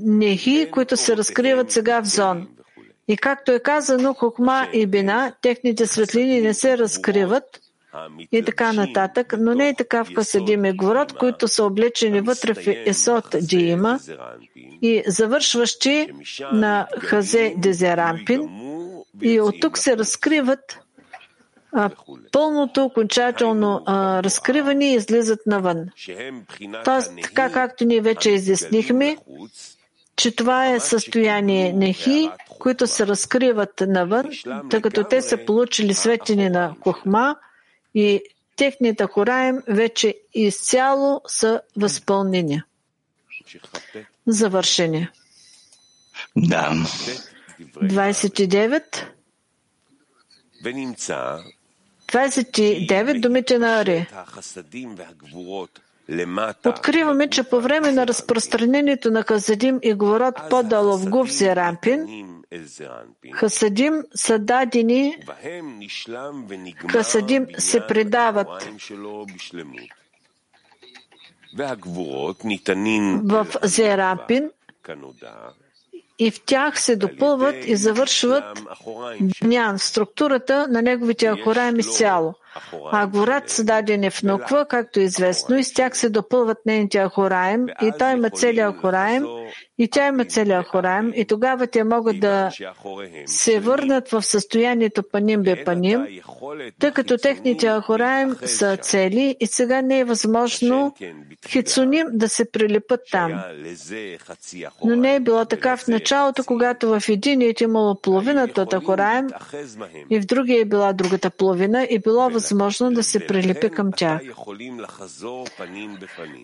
нехи, 0.00 0.68
които 0.72 0.96
се 0.96 1.16
разкриват 1.16 1.70
сега 1.70 2.02
в 2.02 2.06
зон. 2.06 2.48
И 3.08 3.16
както 3.16 3.52
е 3.52 3.58
казано, 3.58 4.14
Хухма 4.14 4.68
и 4.72 4.86
Бина, 4.86 5.32
техните 5.42 5.86
светлини 5.86 6.40
не 6.40 6.54
се 6.54 6.78
разкриват. 6.78 7.44
и 8.32 8.42
така 8.42 8.72
нататък, 8.72 9.34
но 9.38 9.54
не 9.54 9.68
е 9.68 9.74
така 9.74 10.04
в 10.04 10.14
Касадим 10.14 10.64
и 10.64 10.72
Гворот, 10.72 11.12
които 11.12 11.48
са 11.48 11.64
облечени 11.64 12.20
вътре 12.20 12.54
в 12.54 12.66
Есот 12.86 13.36
Диима 13.40 13.98
и 14.82 15.02
завършващи 15.06 16.08
на 16.52 16.88
Хазе 16.98 17.54
Дезерампин, 17.56 18.69
и 19.22 19.40
от 19.40 19.54
тук 19.60 19.78
се 19.78 19.96
разкриват 19.96 20.78
а, 21.72 21.90
пълното 22.32 22.84
окончателно 22.84 23.82
а, 23.86 24.22
разкриване 24.22 24.90
и 24.90 24.94
излизат 24.94 25.40
навън. 25.46 25.86
Тоест, 26.84 27.12
така 27.22 27.52
както 27.52 27.84
ние 27.84 28.00
вече 28.00 28.30
изяснихме, 28.30 29.16
че 30.16 30.36
това 30.36 30.72
е 30.72 30.80
състояние 30.80 31.72
нехи, 31.72 32.30
които 32.58 32.86
се 32.86 33.06
разкриват 33.06 33.82
навън, 33.86 34.26
тъй 34.70 34.80
като 34.80 35.04
те 35.04 35.22
са 35.22 35.44
получили 35.46 35.94
светени 35.94 36.50
на 36.50 36.74
кохма 36.80 37.36
и 37.94 38.22
техните 38.56 39.06
хораем 39.06 39.62
вече 39.68 40.14
изцяло 40.34 41.20
са 41.26 41.60
възпълнени. 41.76 42.62
Завършени. 44.26 45.08
Да. 46.36 46.72
29. 47.82 49.06
29 50.62 53.20
думите 53.20 53.58
на 53.58 53.80
Ари. 53.80 54.06
Откриваме, 56.66 57.28
че 57.28 57.42
по 57.42 57.60
време 57.60 57.92
на 57.92 58.06
разпространението 58.06 59.10
на 59.10 59.22
Хасадим 59.22 59.78
и 59.82 59.94
Говорот 59.94 60.34
по-долу 60.50 60.96
в 60.96 61.10
Гув 61.10 61.30
Зерампин, 61.30 62.26
Хасадим 63.32 64.02
са 64.14 64.38
дадени, 64.38 65.16
Хасадим 66.88 67.46
се 67.58 67.86
предават. 67.86 68.48
в 73.24 73.46
Зерампин 73.62 74.50
и 76.20 76.30
в 76.30 76.40
тях 76.40 76.82
се 76.82 76.96
допълват 76.96 77.56
и 77.66 77.76
завършват 77.76 78.44
бнян, 79.42 79.78
структурата 79.78 80.66
на 80.70 80.82
неговите 80.82 81.32
ахораем 81.32 81.78
изцяло. 81.78 82.34
А 82.92 83.06
горат 83.06 83.50
са 83.50 83.64
дадени 83.64 84.10
в 84.10 84.22
Нуква, 84.22 84.66
както 84.68 85.00
е 85.00 85.02
известно, 85.02 85.58
и 85.58 85.64
с 85.64 85.72
тях 85.72 85.96
се 85.96 86.08
допълват 86.08 86.58
нейните 86.66 87.04
Ахораем, 87.04 87.66
и 87.82 87.92
той 87.98 88.12
има 88.12 88.30
целия 88.30 88.72
Ахораем, 88.72 89.26
и 89.78 89.88
тя 89.88 90.06
има 90.06 90.24
целия 90.24 90.62
Ахораем, 90.62 91.12
и 91.16 91.24
тогава 91.24 91.66
те 91.66 91.84
могат 91.84 92.20
да 92.20 92.50
се 93.26 93.60
върнат 93.60 94.08
в 94.08 94.22
състоянието 94.22 95.02
паним 95.12 95.42
бе 95.42 95.64
паним, 95.64 96.06
тъй 96.78 96.90
като 96.90 97.18
техните 97.18 97.68
Ахораем 97.68 98.36
са 98.44 98.76
цели 98.76 99.36
и 99.40 99.46
сега 99.46 99.82
не 99.82 99.98
е 99.98 100.04
възможно 100.04 100.94
хицуним 101.48 102.06
да 102.12 102.28
се 102.28 102.50
прилепат 102.50 103.00
там. 103.10 103.42
Но 104.84 104.96
не 104.96 105.14
е 105.14 105.20
било 105.20 105.44
така 105.44 105.76
в 105.76 105.88
началото, 105.88 106.44
когато 106.44 107.00
в 107.00 107.08
единият 107.08 107.60
имало 107.60 108.00
половината 108.00 108.62
от 108.62 108.74
Ахораем 108.74 109.26
и 110.10 110.20
в 110.20 110.26
другия 110.26 110.60
е 110.60 110.64
била 110.64 110.92
другата 110.92 111.30
половина 111.30 111.84
и 111.90 111.98
било 111.98 112.20
възможно 112.20 112.39
да 112.90 113.02
се 113.02 113.26
прилепи 113.26 113.70
към 113.70 113.90
тях. 113.96 114.20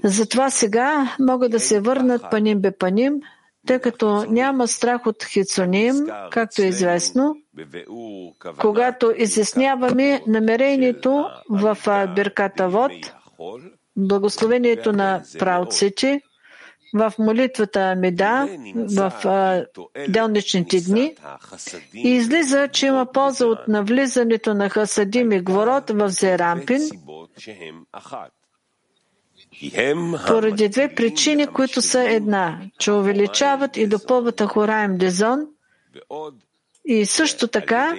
Затова 0.05 0.51
сега 0.51 1.17
могат 1.21 1.51
да 1.51 1.61
се 1.61 1.81
върнат 1.81 2.23
паним 2.31 2.61
бе 2.61 2.71
паним, 2.71 3.21
тъй 3.67 3.79
като 3.79 4.25
няма 4.25 4.69
страх 4.69 5.07
от 5.07 5.25
хицуним, 5.25 5.95
както 6.31 6.63
е 6.63 6.67
известно, 6.67 7.37
когато 8.61 9.13
изясняваме 9.17 10.23
намерението 10.27 11.27
в 11.51 11.79
Бирката 12.15 12.69
Вод, 12.69 12.93
благословението 13.97 14.93
на 14.93 15.23
правците, 15.39 16.21
в 16.95 17.13
молитвата 17.19 17.95
Меда, 17.97 18.49
в 18.75 19.13
делничните 20.09 20.81
дни 20.81 21.15
и 21.95 22.09
излиза, 22.09 22.69
че 22.69 22.87
има 22.87 23.07
полза 23.13 23.47
от 23.47 23.69
навлизането 23.69 24.55
на 24.55 24.69
Хасадим 24.69 25.33
и 25.33 25.41
Гворот 25.41 25.91
в 25.91 26.09
Зерампин, 26.09 26.81
поради 30.27 30.69
две 30.69 30.95
причини, 30.95 31.47
които 31.47 31.83
са 31.83 32.09
една, 32.09 32.61
че 32.79 32.93
увеличават 32.93 33.77
и 33.77 33.87
допълват 33.87 34.41
Ахораем 34.41 34.99
Дезон 34.99 35.47
и 36.85 37.07
също 37.07 37.49
така, 37.49 37.97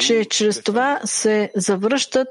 че 0.00 0.24
чрез 0.24 0.62
това 0.62 1.00
се 1.04 1.50
завръщат 1.54 2.28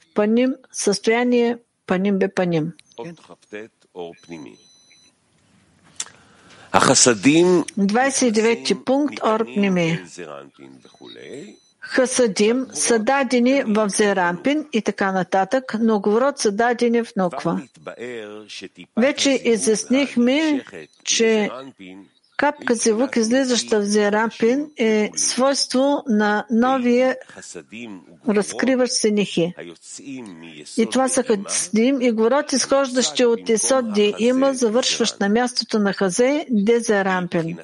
в 0.00 0.14
паним 0.14 0.54
състояние 0.72 1.58
паним 1.86 2.18
бе 2.18 2.28
паним. 2.28 2.72
29 7.76 8.84
пункт 8.84 9.20
Ор 9.24 9.44
Пними. 9.44 10.00
Хасадим 11.80 12.66
са 12.72 12.98
дадени 12.98 13.62
в 13.66 13.88
Зерампин 13.88 14.66
и 14.72 14.82
така 14.82 15.12
нататък, 15.12 15.74
но 15.80 16.00
говорят 16.00 16.38
са 16.38 16.52
дадени 16.52 17.04
в 17.04 17.16
Ноква. 17.16 17.62
Вече 18.96 19.40
изяснихме, 19.44 20.64
че 21.04 21.50
Капка 22.40 22.74
зевук, 22.74 23.16
излизаща 23.16 23.80
в 23.80 23.84
Зерампин, 23.84 24.70
е 24.76 25.10
свойство 25.16 26.02
на 26.06 26.46
новия 26.50 27.16
разкриващ 28.28 28.92
се 28.92 29.10
нихи. 29.10 29.54
И 30.76 30.86
това 30.92 31.08
са 31.08 31.22
хасадим 31.22 32.00
и 32.00 32.12
город, 32.12 32.52
изхождащи 32.52 33.24
от 33.24 33.48
Исод 33.48 33.92
Ди 33.92 34.14
има, 34.18 34.54
завършващ 34.54 35.20
на 35.20 35.28
мястото 35.28 35.78
на 35.78 35.92
Хазе, 35.92 36.46
де 36.50 36.80
Зерампин. 36.80 37.58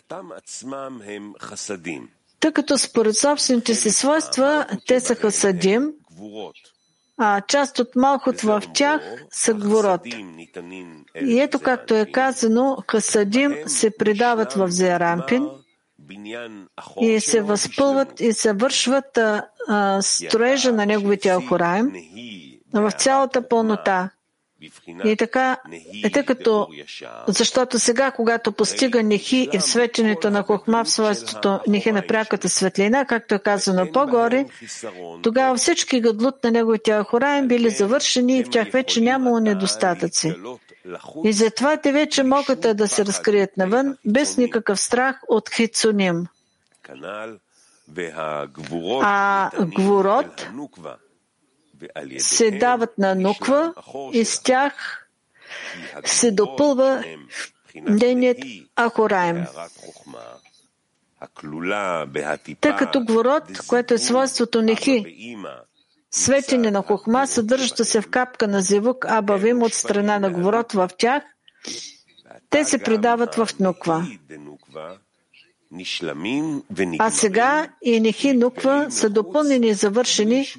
Тъй 2.41 2.53
като 2.53 2.79
според 2.79 3.17
собствените 3.17 3.75
си 3.75 3.91
свойства 3.91 4.67
те 4.87 5.01
са 5.01 5.15
хасадим, 5.15 5.93
а 7.19 7.41
част 7.41 7.79
от 7.79 7.97
малкот 7.97 8.41
в 8.41 8.63
тях 8.75 9.01
са 9.31 9.55
гворот. 9.55 10.01
И 11.21 11.41
ето 11.41 11.59
както 11.59 11.95
е 11.95 12.07
казано, 12.13 12.77
Хасадим 12.91 13.55
се 13.67 13.97
предават 13.97 14.53
в 14.53 14.69
Зерампин 14.69 15.49
и 17.01 17.21
се 17.21 17.43
възпълват 17.43 18.21
и 18.21 18.33
се 18.33 18.53
строежа 20.01 20.73
на 20.73 20.87
неговите 20.87 21.31
Ахораем 21.31 21.93
в 22.73 22.91
цялата 22.91 23.49
пълнота. 23.49 24.11
И 25.05 25.17
така, 25.17 25.57
е 26.05 26.11
тъй 26.11 26.25
като, 26.25 26.69
защото 27.27 27.79
сега, 27.79 28.11
когато 28.11 28.53
постига 28.53 29.03
Нехи 29.03 29.49
и 29.53 29.61
светенето 29.61 30.31
на 30.31 30.43
Хохма 30.43 30.85
в 30.85 30.91
свойството 30.91 31.61
Нехи 31.67 31.93
на 31.93 32.07
пряката 32.07 32.49
светлина, 32.49 33.05
както 33.05 33.35
е 33.35 33.39
казано 33.39 33.93
по-горе, 33.93 34.47
тогава 35.23 35.57
всички 35.57 36.01
гадлут 36.01 36.45
на 36.45 36.51
неговите 36.51 36.93
Ахораем 36.93 37.49
били 37.49 37.71
завършени 37.71 38.39
и 38.39 38.45
в 38.45 38.51
тях 38.51 38.71
вече 38.71 39.01
нямало 39.01 39.41
недостатъци. 39.41 40.35
И 41.25 41.33
затова 41.33 41.77
те 41.77 41.93
вече 41.93 42.23
могат 42.23 42.77
да 42.77 42.89
се 42.89 43.05
разкрият 43.05 43.57
навън, 43.57 43.97
без 44.05 44.37
никакъв 44.37 44.81
страх 44.81 45.21
от 45.29 45.55
хицуним. 45.55 46.27
А 49.03 49.51
гворот 49.61 50.47
се 52.19 52.51
дават 52.51 52.99
на 52.99 53.15
нуква 53.15 53.75
и 54.13 54.25
с 54.25 54.43
тях 54.43 55.07
се 56.05 56.31
допълва 56.31 57.05
деният 57.89 58.39
Ахораем. 58.77 59.47
Тъй 62.61 62.77
като 62.77 63.05
гворот, 63.05 63.43
което 63.67 63.95
е 63.95 63.99
свойството 63.99 64.63
нехи, 64.63 65.05
светене 66.11 66.71
на 66.71 66.83
хохма, 66.83 67.27
съдържаща 67.27 67.85
се 67.85 68.01
в 68.01 68.11
капка 68.11 68.49
на 68.49 68.61
зевук 68.61 69.05
Абавим 69.09 69.63
от 69.63 69.75
страна 69.75 70.19
на 70.19 70.31
гворот 70.31 70.73
в 70.73 70.91
тях, 70.99 71.23
те 72.51 72.65
се 72.65 72.79
предават 72.79 73.35
в 73.35 73.49
нуква. 73.61 74.07
А 76.99 77.11
сега 77.11 77.69
и 77.83 78.01
Нехи 78.01 78.33
Нуква 78.33 78.87
са 78.91 79.11
допълнени 79.11 79.67
и 79.67 79.75
завършени 79.75 80.55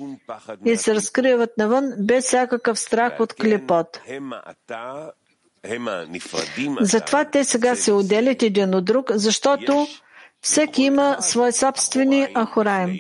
и 0.66 0.78
се 0.78 0.96
разкриват 0.96 1.58
навън 1.58 1.94
без 2.00 2.26
всякакъв 2.26 2.80
страх 2.80 3.20
от 3.20 3.34
клепот. 3.34 4.02
Затова 6.82 7.26
те 7.26 7.44
сега 7.44 7.76
се 7.76 7.92
отделят 7.92 8.44
един 8.44 8.76
от 8.76 8.86
друг, 8.86 9.12
защото 9.14 9.88
всеки 10.42 10.84
има 10.84 11.18
свои 11.20 11.52
собствени 11.52 12.28
ахураем. 12.36 13.00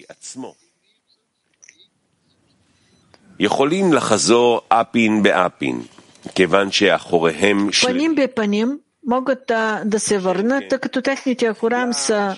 Паним 7.83 8.15
бе 8.15 8.27
паним, 8.27 8.79
могат 9.07 9.39
да, 9.47 9.81
да 9.85 9.99
се 9.99 10.19
върнат, 10.19 10.63
тъй 10.69 10.79
като 10.79 11.01
техните 11.01 11.53
ахурам 11.53 11.93
са 11.93 12.37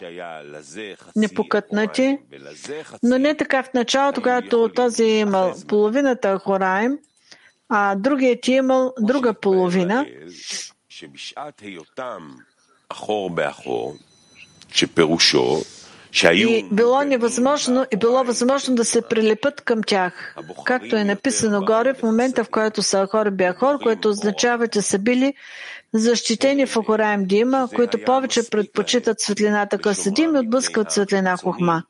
непокътнати, 1.15 2.17
но 3.03 3.17
не 3.17 3.38
така 3.38 3.63
в 3.63 3.73
началото, 3.73 4.21
когато 4.21 4.69
този 4.75 5.03
е 5.03 5.19
имал 5.19 5.53
половината 5.67 6.39
ахураем, 6.39 6.97
а 7.69 7.95
другият 7.95 8.47
е 8.47 8.51
имал 8.51 8.93
друга 8.99 9.34
половина. 9.34 10.05
И 16.23 16.65
било 16.71 17.03
невъзможно, 17.03 17.86
и 17.91 17.97
било 17.97 18.23
възможно 18.23 18.75
да 18.75 18.86
се 18.86 19.01
прилепят 19.01 19.62
към 19.62 19.84
тях. 19.84 20.36
Както 20.65 20.95
е 20.95 21.03
написано 21.03 21.62
горе, 21.62 21.93
в 21.93 22.03
момента, 22.03 22.43
в 22.43 22.49
който 22.49 22.82
са 22.82 23.08
Ахор 23.08 23.29
Бяхор, 23.29 23.79
което 23.84 24.10
означава, 24.10 24.67
че 24.67 24.82
са 24.82 24.99
били 24.99 25.34
защитени 25.93 26.65
в 26.65 26.75
Ахораем 26.75 27.25
Дима, 27.25 27.69
които 27.75 28.04
повече 28.06 28.49
предпочитат 28.49 29.21
светлината 29.21 29.78
Касадим 29.78 30.36
и 30.36 30.39
отблъскват 30.39 30.91
светлина 30.91 31.38
Хохма. 31.38 31.84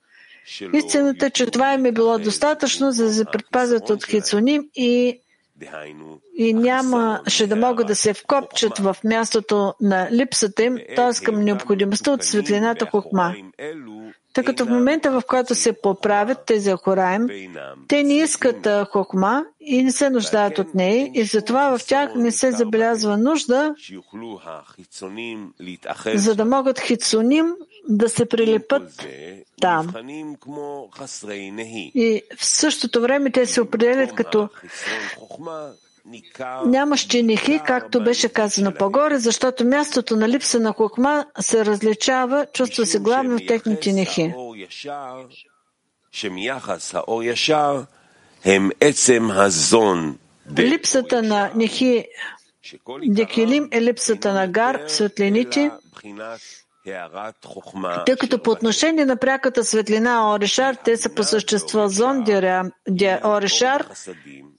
Истината 0.73 1.25
е, 1.25 1.29
че 1.29 1.45
това 1.45 1.73
им 1.73 1.85
е 1.85 1.91
било 1.91 2.19
достатъчно, 2.19 2.91
за 2.91 3.05
да 3.05 3.13
се 3.13 3.25
предпазят 3.25 3.89
от 3.89 4.05
хицуним 4.05 4.69
и, 4.75 5.19
и 6.37 6.53
нямаше 6.53 7.47
да 7.47 7.55
могат 7.55 7.87
да 7.87 7.95
се 7.95 8.13
вкопчат 8.13 8.77
в 8.77 8.97
мястото 9.03 9.73
на 9.81 10.11
липсата 10.11 10.63
им, 10.63 10.77
т.е. 10.95 11.23
към 11.23 11.43
необходимостта 11.43 12.11
от 12.11 12.23
светлината 12.23 12.85
Хохма. 12.85 13.35
Тъй 14.39 14.45
като 14.45 14.65
в 14.65 14.69
момента, 14.69 15.11
в 15.11 15.23
който 15.27 15.55
се 15.55 15.73
поправят 15.73 16.37
тези 16.45 16.71
Ахораем, 16.71 17.27
те 17.87 18.03
не 18.03 18.13
искат 18.13 18.67
хохма 18.91 19.45
и 19.59 19.83
не 19.83 19.91
се 19.91 20.09
нуждаят 20.09 20.59
от 20.59 20.75
нея, 20.75 21.11
и 21.13 21.23
затова 21.23 21.77
в 21.77 21.85
тях 21.85 22.15
не 22.15 22.31
се 22.31 22.51
забелязва 22.51 23.17
нужда, 23.17 23.75
за 26.15 26.35
да 26.35 26.45
могат 26.45 26.79
хицуним 26.79 27.55
да 27.89 28.09
се 28.09 28.25
прилепат 28.25 29.07
там. 29.61 29.93
И 31.95 32.21
в 32.37 32.45
същото 32.45 33.01
време 33.01 33.31
те 33.31 33.45
се 33.45 33.61
определят 33.61 34.13
като 34.15 34.49
нямащи 36.65 37.23
нихи, 37.23 37.59
както 37.65 38.03
беше 38.03 38.29
казано 38.29 38.73
по-горе, 38.79 39.19
защото 39.19 39.65
мястото 39.65 40.15
на 40.15 40.29
липса 40.29 40.59
на 40.59 40.73
хохма 40.73 41.25
се 41.39 41.65
различава, 41.65 42.45
чувства 42.53 42.85
се 42.85 42.99
главно 42.99 43.37
в 43.37 43.47
техните 43.47 43.93
нихи. 43.93 44.33
Липсата 50.57 51.21
на 51.21 51.51
Нехи 51.55 52.05
Декилим 53.03 53.69
е 53.71 53.81
липсата 53.81 54.33
на 54.33 54.47
гар, 54.47 54.81
светлините, 54.87 55.71
тъй 58.05 58.15
като 58.15 58.43
по 58.43 58.51
отношение 58.51 59.05
на 59.05 59.15
пряката 59.15 59.63
светлина 59.63 60.33
Орешар, 60.33 60.75
те 60.75 60.97
са 60.97 61.15
по 61.15 61.23
същество 61.23 61.87
зон 61.87 62.23
де 62.89 63.19
Орешар, 63.25 63.87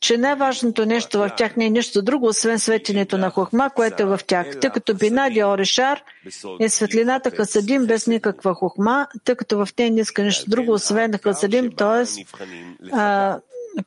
че 0.01 0.17
най-важното 0.17 0.87
нещо 0.87 1.19
в 1.19 1.31
тях 1.37 1.57
не 1.57 1.67
е 1.67 1.71
нищо 1.71 2.03
друго, 2.03 2.27
освен 2.27 2.59
светенето 2.59 3.19
на 3.19 3.31
хохма, 3.31 3.71
което 3.71 4.03
е 4.03 4.07
в 4.07 4.21
тях. 4.27 4.61
Тъй 4.61 4.71
като 4.71 4.95
бина 4.95 5.31
де 5.31 5.45
Орешар 5.45 6.03
е 6.61 6.69
светлината 6.69 7.31
Хасадим 7.31 7.87
без 7.87 8.07
никаква 8.07 8.55
хохма, 8.55 9.07
тъй 9.25 9.35
като 9.35 9.67
в 9.67 9.69
нея 9.79 9.91
не 9.91 10.01
иска 10.01 10.23
нищо 10.23 10.51
друго, 10.51 10.73
освен 10.73 11.13
Хасадим, 11.23 11.73
т.е 11.77 12.05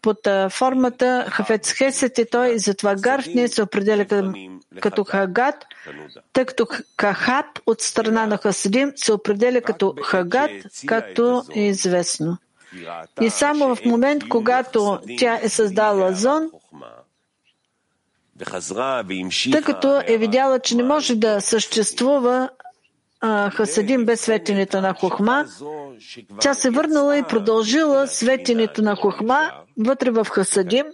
под 0.02 0.28
формата 0.50 1.26
Хафец 1.30 1.72
Хесет 1.72 2.18
и 2.18 2.26
той, 2.32 2.50
и 2.50 2.60
затова 2.60 2.96
Гар 2.96 3.22
в 3.22 3.28
нея 3.28 3.50
се 3.50 3.64
определя 3.64 4.06
като, 4.82 5.04
Хагат, 5.04 5.66
тъй 6.34 6.46
като 6.46 6.68
Кахат 6.98 7.62
от 7.66 7.82
страна 7.82 8.26
на 8.26 8.38
Хасидим 8.38 8.92
се 8.96 9.14
определя 9.14 9.62
като 9.62 9.96
Хагат, 10.04 10.52
както 10.86 11.44
е 11.56 11.62
известно. 11.62 12.38
И 13.22 13.30
само 13.30 13.76
в 13.76 13.86
момент, 13.86 14.30
когато 14.30 15.00
тя 15.18 15.40
е 15.42 15.50
създала 15.50 16.14
зон, 16.14 16.50
тъй 19.52 19.62
като 19.62 20.02
е 20.08 20.18
видяла, 20.18 20.60
че 20.60 20.76
не 20.76 20.84
може 20.84 21.16
да 21.16 21.42
съществува 21.42 22.50
Хасадим 23.24 24.06
без 24.06 24.22
светенето 24.22 24.82
на 24.82 24.94
Хохма, 24.94 25.46
тя 26.42 26.54
се 26.54 26.70
върнала 26.70 27.18
и 27.18 27.24
продължила 27.24 28.08
светенето 28.08 28.82
на 28.82 28.96
Хохма 28.96 29.52
вътре 29.78 30.12
в 30.12 30.28
Хасадим. 30.32 30.86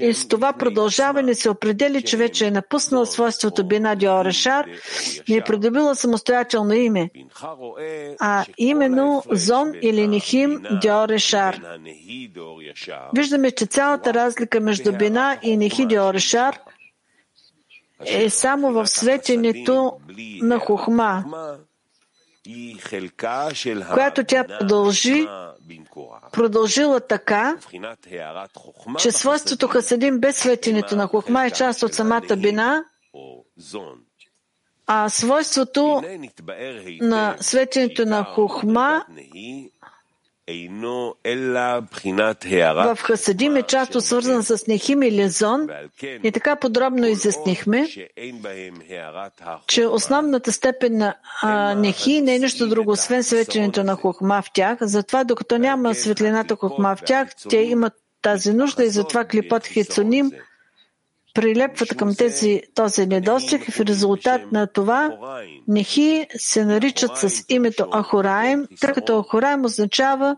И 0.00 0.14
с 0.14 0.28
това 0.28 0.52
продължаване 0.52 1.34
се 1.34 1.50
определи, 1.50 2.02
че 2.02 2.16
вече 2.16 2.46
е 2.46 2.50
напуснала 2.50 3.06
свойството 3.06 3.66
Бина 3.66 3.94
Диорешар 3.94 4.66
и 5.28 5.36
е 5.36 5.40
придобила 5.40 5.94
самостоятелно 5.94 6.74
име, 6.74 7.10
а 8.20 8.44
именно 8.58 9.22
Зон 9.30 9.72
или 9.82 10.06
Нихим 10.06 10.62
Диорешар. 10.82 11.60
Виждаме, 13.16 13.50
че 13.50 13.66
цялата 13.66 14.14
разлика 14.14 14.60
между 14.60 14.92
Бина 14.92 15.38
и 15.42 15.56
Нихи 15.56 15.86
Диорешар– 15.86 16.58
е 18.06 18.30
само 18.30 18.72
в 18.72 18.86
светенето 18.86 19.92
на 20.42 20.58
Хохма, 20.58 21.24
която 23.92 24.24
тя 24.24 24.44
продължи, 24.44 25.26
продължила 26.32 27.00
така, 27.00 27.56
че 28.98 29.10
свойството 29.10 29.68
Хасадим 29.68 30.20
без 30.20 30.36
светенето 30.36 30.96
на 30.96 31.06
Хохма 31.06 31.46
е 31.46 31.50
част 31.50 31.82
от 31.82 31.94
самата 31.94 32.36
бина, 32.36 32.84
а 34.86 35.08
свойството 35.08 36.02
на 37.00 37.36
светенето 37.40 38.06
на 38.06 38.24
Хохма 38.24 39.06
в 42.94 42.98
Хасадим 43.02 43.56
е 43.56 43.62
част 43.62 44.02
свързан 44.02 44.42
с 44.42 44.66
Нехим 44.66 45.02
или 45.02 45.28
Зон 45.28 45.68
и 46.22 46.32
така 46.32 46.56
подробно 46.56 47.06
изяснихме, 47.06 47.88
че 49.66 49.86
основната 49.86 50.52
степен 50.52 50.96
на 50.96 51.14
Нехи 51.74 52.20
не 52.20 52.34
е 52.34 52.38
нищо 52.38 52.68
друго, 52.68 52.90
освен 52.90 53.24
светенето 53.24 53.84
на 53.84 53.94
Хохма 53.94 54.42
в 54.42 54.52
тях. 54.54 54.78
Затова, 54.80 55.24
докато 55.24 55.58
няма 55.58 55.94
светлината 55.94 56.56
Хохма 56.56 56.96
в 56.96 57.02
тях, 57.02 57.28
те 57.50 57.56
имат 57.56 57.92
тази 58.22 58.52
нужда 58.52 58.84
и 58.84 58.88
затова 58.90 59.24
клипот 59.24 59.66
Хицуним 59.66 60.30
прилепват 61.34 61.96
към 61.96 62.14
тези, 62.14 62.62
този 62.74 63.06
недостиг 63.06 63.68
и 63.68 63.72
в 63.72 63.80
резултат 63.80 64.52
на 64.52 64.66
това 64.66 65.16
Нехи 65.68 66.26
се 66.36 66.64
наричат 66.64 67.16
с 67.16 67.44
името 67.48 67.86
Ахураем, 67.90 68.66
тъй 68.80 68.92
като 68.92 69.22
Ахураем 69.22 69.64
означава 69.64 70.36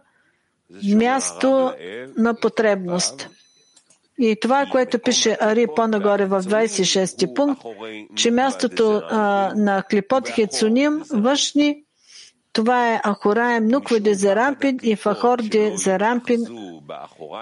място 0.95 1.73
на 2.17 2.35
потребност. 2.35 3.29
И 4.19 4.37
това, 4.41 4.67
което 4.73 4.99
пише 4.99 5.37
Ари 5.41 5.67
по-нагоре 5.77 6.27
в 6.27 6.43
26 6.43 7.35
пункт, 7.35 7.63
че 8.17 8.31
мястото 8.31 9.03
а, 9.11 9.53
на 9.57 9.83
Клипот 9.83 10.29
Хецуним, 10.29 11.03
външни, 11.11 11.83
това 12.53 12.95
е 12.95 13.01
Ахураем 13.05 13.67
Нуква 13.67 14.01
де 14.01 14.15
Зарампин 14.15 14.79
и 14.83 14.97
Фахор 14.97 15.39
де 15.43 15.77
Зарампин. 15.77 16.41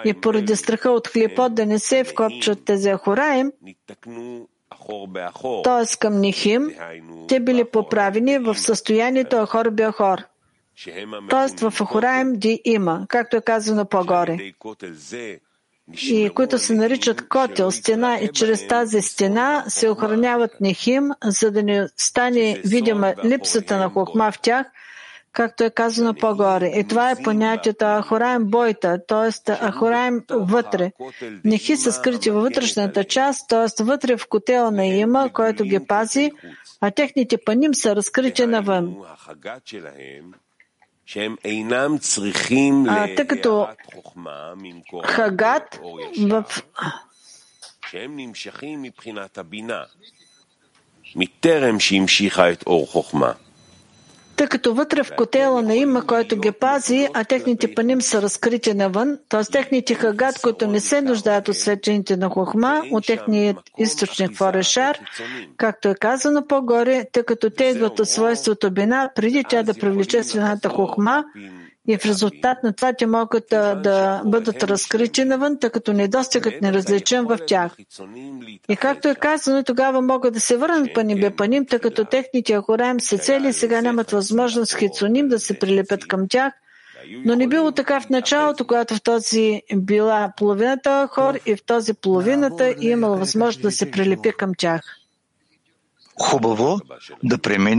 И 0.04 0.14
поради 0.14 0.56
страха 0.56 0.90
от 0.90 1.08
Клипот 1.08 1.54
да 1.54 1.66
не 1.66 1.78
се 1.78 2.04
вкопчат 2.04 2.64
тези 2.64 2.90
Ахураем, 2.90 3.52
т.е. 5.64 5.96
към 5.98 6.20
Нихим, 6.20 6.70
те 7.28 7.40
били 7.40 7.64
поправени 7.64 8.38
в 8.38 8.54
състоянието 8.54 9.36
Ахор 9.36 9.70
Бяхор. 9.70 10.18
Тоест 11.30 11.60
в 11.60 11.72
Ахураем 11.78 12.32
Ди 12.32 12.60
има, 12.64 13.06
както 13.08 13.36
е 13.36 13.40
казано 13.40 13.84
по-горе 13.84 14.52
и 15.92 16.30
които 16.34 16.58
се 16.58 16.74
наричат 16.74 17.28
котел, 17.28 17.70
стена 17.70 18.18
и 18.18 18.28
чрез 18.28 18.66
тази 18.66 19.02
стена 19.02 19.64
се 19.68 19.88
охраняват 19.88 20.60
Нехим, 20.60 21.10
за 21.24 21.50
да 21.50 21.62
не 21.62 21.88
стане 21.96 22.60
видима 22.64 23.14
липсата 23.24 23.78
на 23.78 23.90
хохма 23.90 24.32
в 24.32 24.40
тях, 24.40 24.66
както 25.33 25.63
е 25.63 25.69
казано 25.69 26.13
по-горе. 26.13 26.67
И 26.67 26.83
това 26.83 27.11
е 27.11 27.23
понятието 27.23 27.85
Ахораем 27.85 28.45
бойта, 28.45 28.99
т.е. 29.07 29.53
Ахораем 29.53 30.23
вътре. 30.29 30.91
Нехи 31.43 31.77
са 31.77 31.91
скрити 31.91 32.29
във 32.29 32.43
вътрешната 32.43 33.03
част, 33.03 33.49
т.е. 33.49 33.83
вътре 33.83 34.17
в 34.17 34.27
котела 34.27 34.71
на 34.71 34.85
има, 34.85 35.29
който 35.33 35.63
ги 35.63 35.79
пази, 35.87 36.31
а 36.81 36.91
техните 36.91 37.37
паним 37.45 37.73
са 37.73 37.95
разкрити 37.95 38.45
навън. 38.45 38.95
А, 42.89 43.15
тъй 43.15 43.27
като 43.27 43.67
Хагат 45.05 45.79
в 46.19 46.45
מטרם 51.15 51.79
שהמשיכה 51.79 52.51
את 52.51 52.63
אור 52.67 52.87
חוכמה 52.87 53.33
тъй 54.36 54.46
като 54.46 54.74
вътре 54.74 55.02
в 55.02 55.12
котела 55.16 55.62
на 55.62 55.74
има, 55.74 56.06
който 56.06 56.36
ги 56.36 56.52
пази, 56.52 57.08
а 57.14 57.24
техните 57.24 57.74
паним 57.74 58.02
са 58.02 58.22
разкрити 58.22 58.74
навън, 58.74 59.18
т.е. 59.28 59.52
техните 59.52 59.94
хагат, 59.94 60.40
които 60.42 60.66
не 60.66 60.80
се 60.80 61.00
нуждаят 61.00 61.48
от 61.48 61.56
светените 61.56 62.16
на 62.16 62.28
хохма, 62.28 62.82
от 62.92 63.06
техният 63.06 63.56
източник 63.78 64.36
Форешар, 64.36 64.98
както 65.56 65.88
е 65.88 65.94
казано 65.94 66.46
по-горе, 66.46 67.06
тъй 67.12 67.22
като 67.22 67.50
те 67.50 67.64
идват 67.64 68.00
от 68.00 68.08
свойството 68.08 68.70
бина, 68.70 69.10
преди 69.14 69.44
тя 69.48 69.62
да 69.62 69.74
привлече 69.74 70.22
свината 70.22 70.68
хохма, 70.68 71.24
и 71.88 71.96
в 71.96 72.06
резултат 72.06 72.58
на 72.62 72.72
това 72.72 72.92
те 72.92 73.06
могат 73.06 73.44
да, 73.50 73.74
да 73.74 74.22
бъдат 74.26 74.62
разкрити 74.62 75.24
навън, 75.24 75.58
тъй 75.60 75.70
като 75.70 75.92
недостигът 75.92 76.62
неразличен 76.62 77.24
в 77.24 77.38
тях. 77.46 77.76
И 78.68 78.76
както 78.76 79.08
е 79.08 79.14
казано, 79.14 79.62
тогава 79.62 80.00
могат 80.02 80.34
да 80.34 80.40
се 80.40 80.56
върнат 80.56 80.90
паним 81.36 81.66
тъй 81.66 81.78
като 81.78 82.04
техните 82.04 82.56
ахораем 82.56 83.00
са 83.00 83.18
цели 83.18 83.48
и 83.48 83.52
сега 83.52 83.80
нямат 83.80 84.10
възможност 84.10 84.76
хицуним 84.76 85.28
да 85.28 85.38
се 85.38 85.58
прилепят 85.58 86.06
към 86.06 86.28
тях, 86.28 86.52
но 87.24 87.36
не 87.36 87.46
било 87.46 87.72
така 87.72 88.00
в 88.00 88.08
началото, 88.08 88.66
когато 88.66 88.94
в 88.94 89.02
този 89.02 89.62
била 89.74 90.32
половината 90.36 91.08
хор 91.10 91.34
и 91.46 91.56
в 91.56 91.64
този 91.64 91.94
половината 91.94 92.74
имала 92.80 93.16
възможност 93.16 93.62
да 93.62 93.70
се 93.70 93.90
прилепи 93.90 94.32
към 94.38 94.52
тях. 94.58 94.80
Хубаво 96.20 96.80
да 97.24 97.38
преминем 97.38 97.72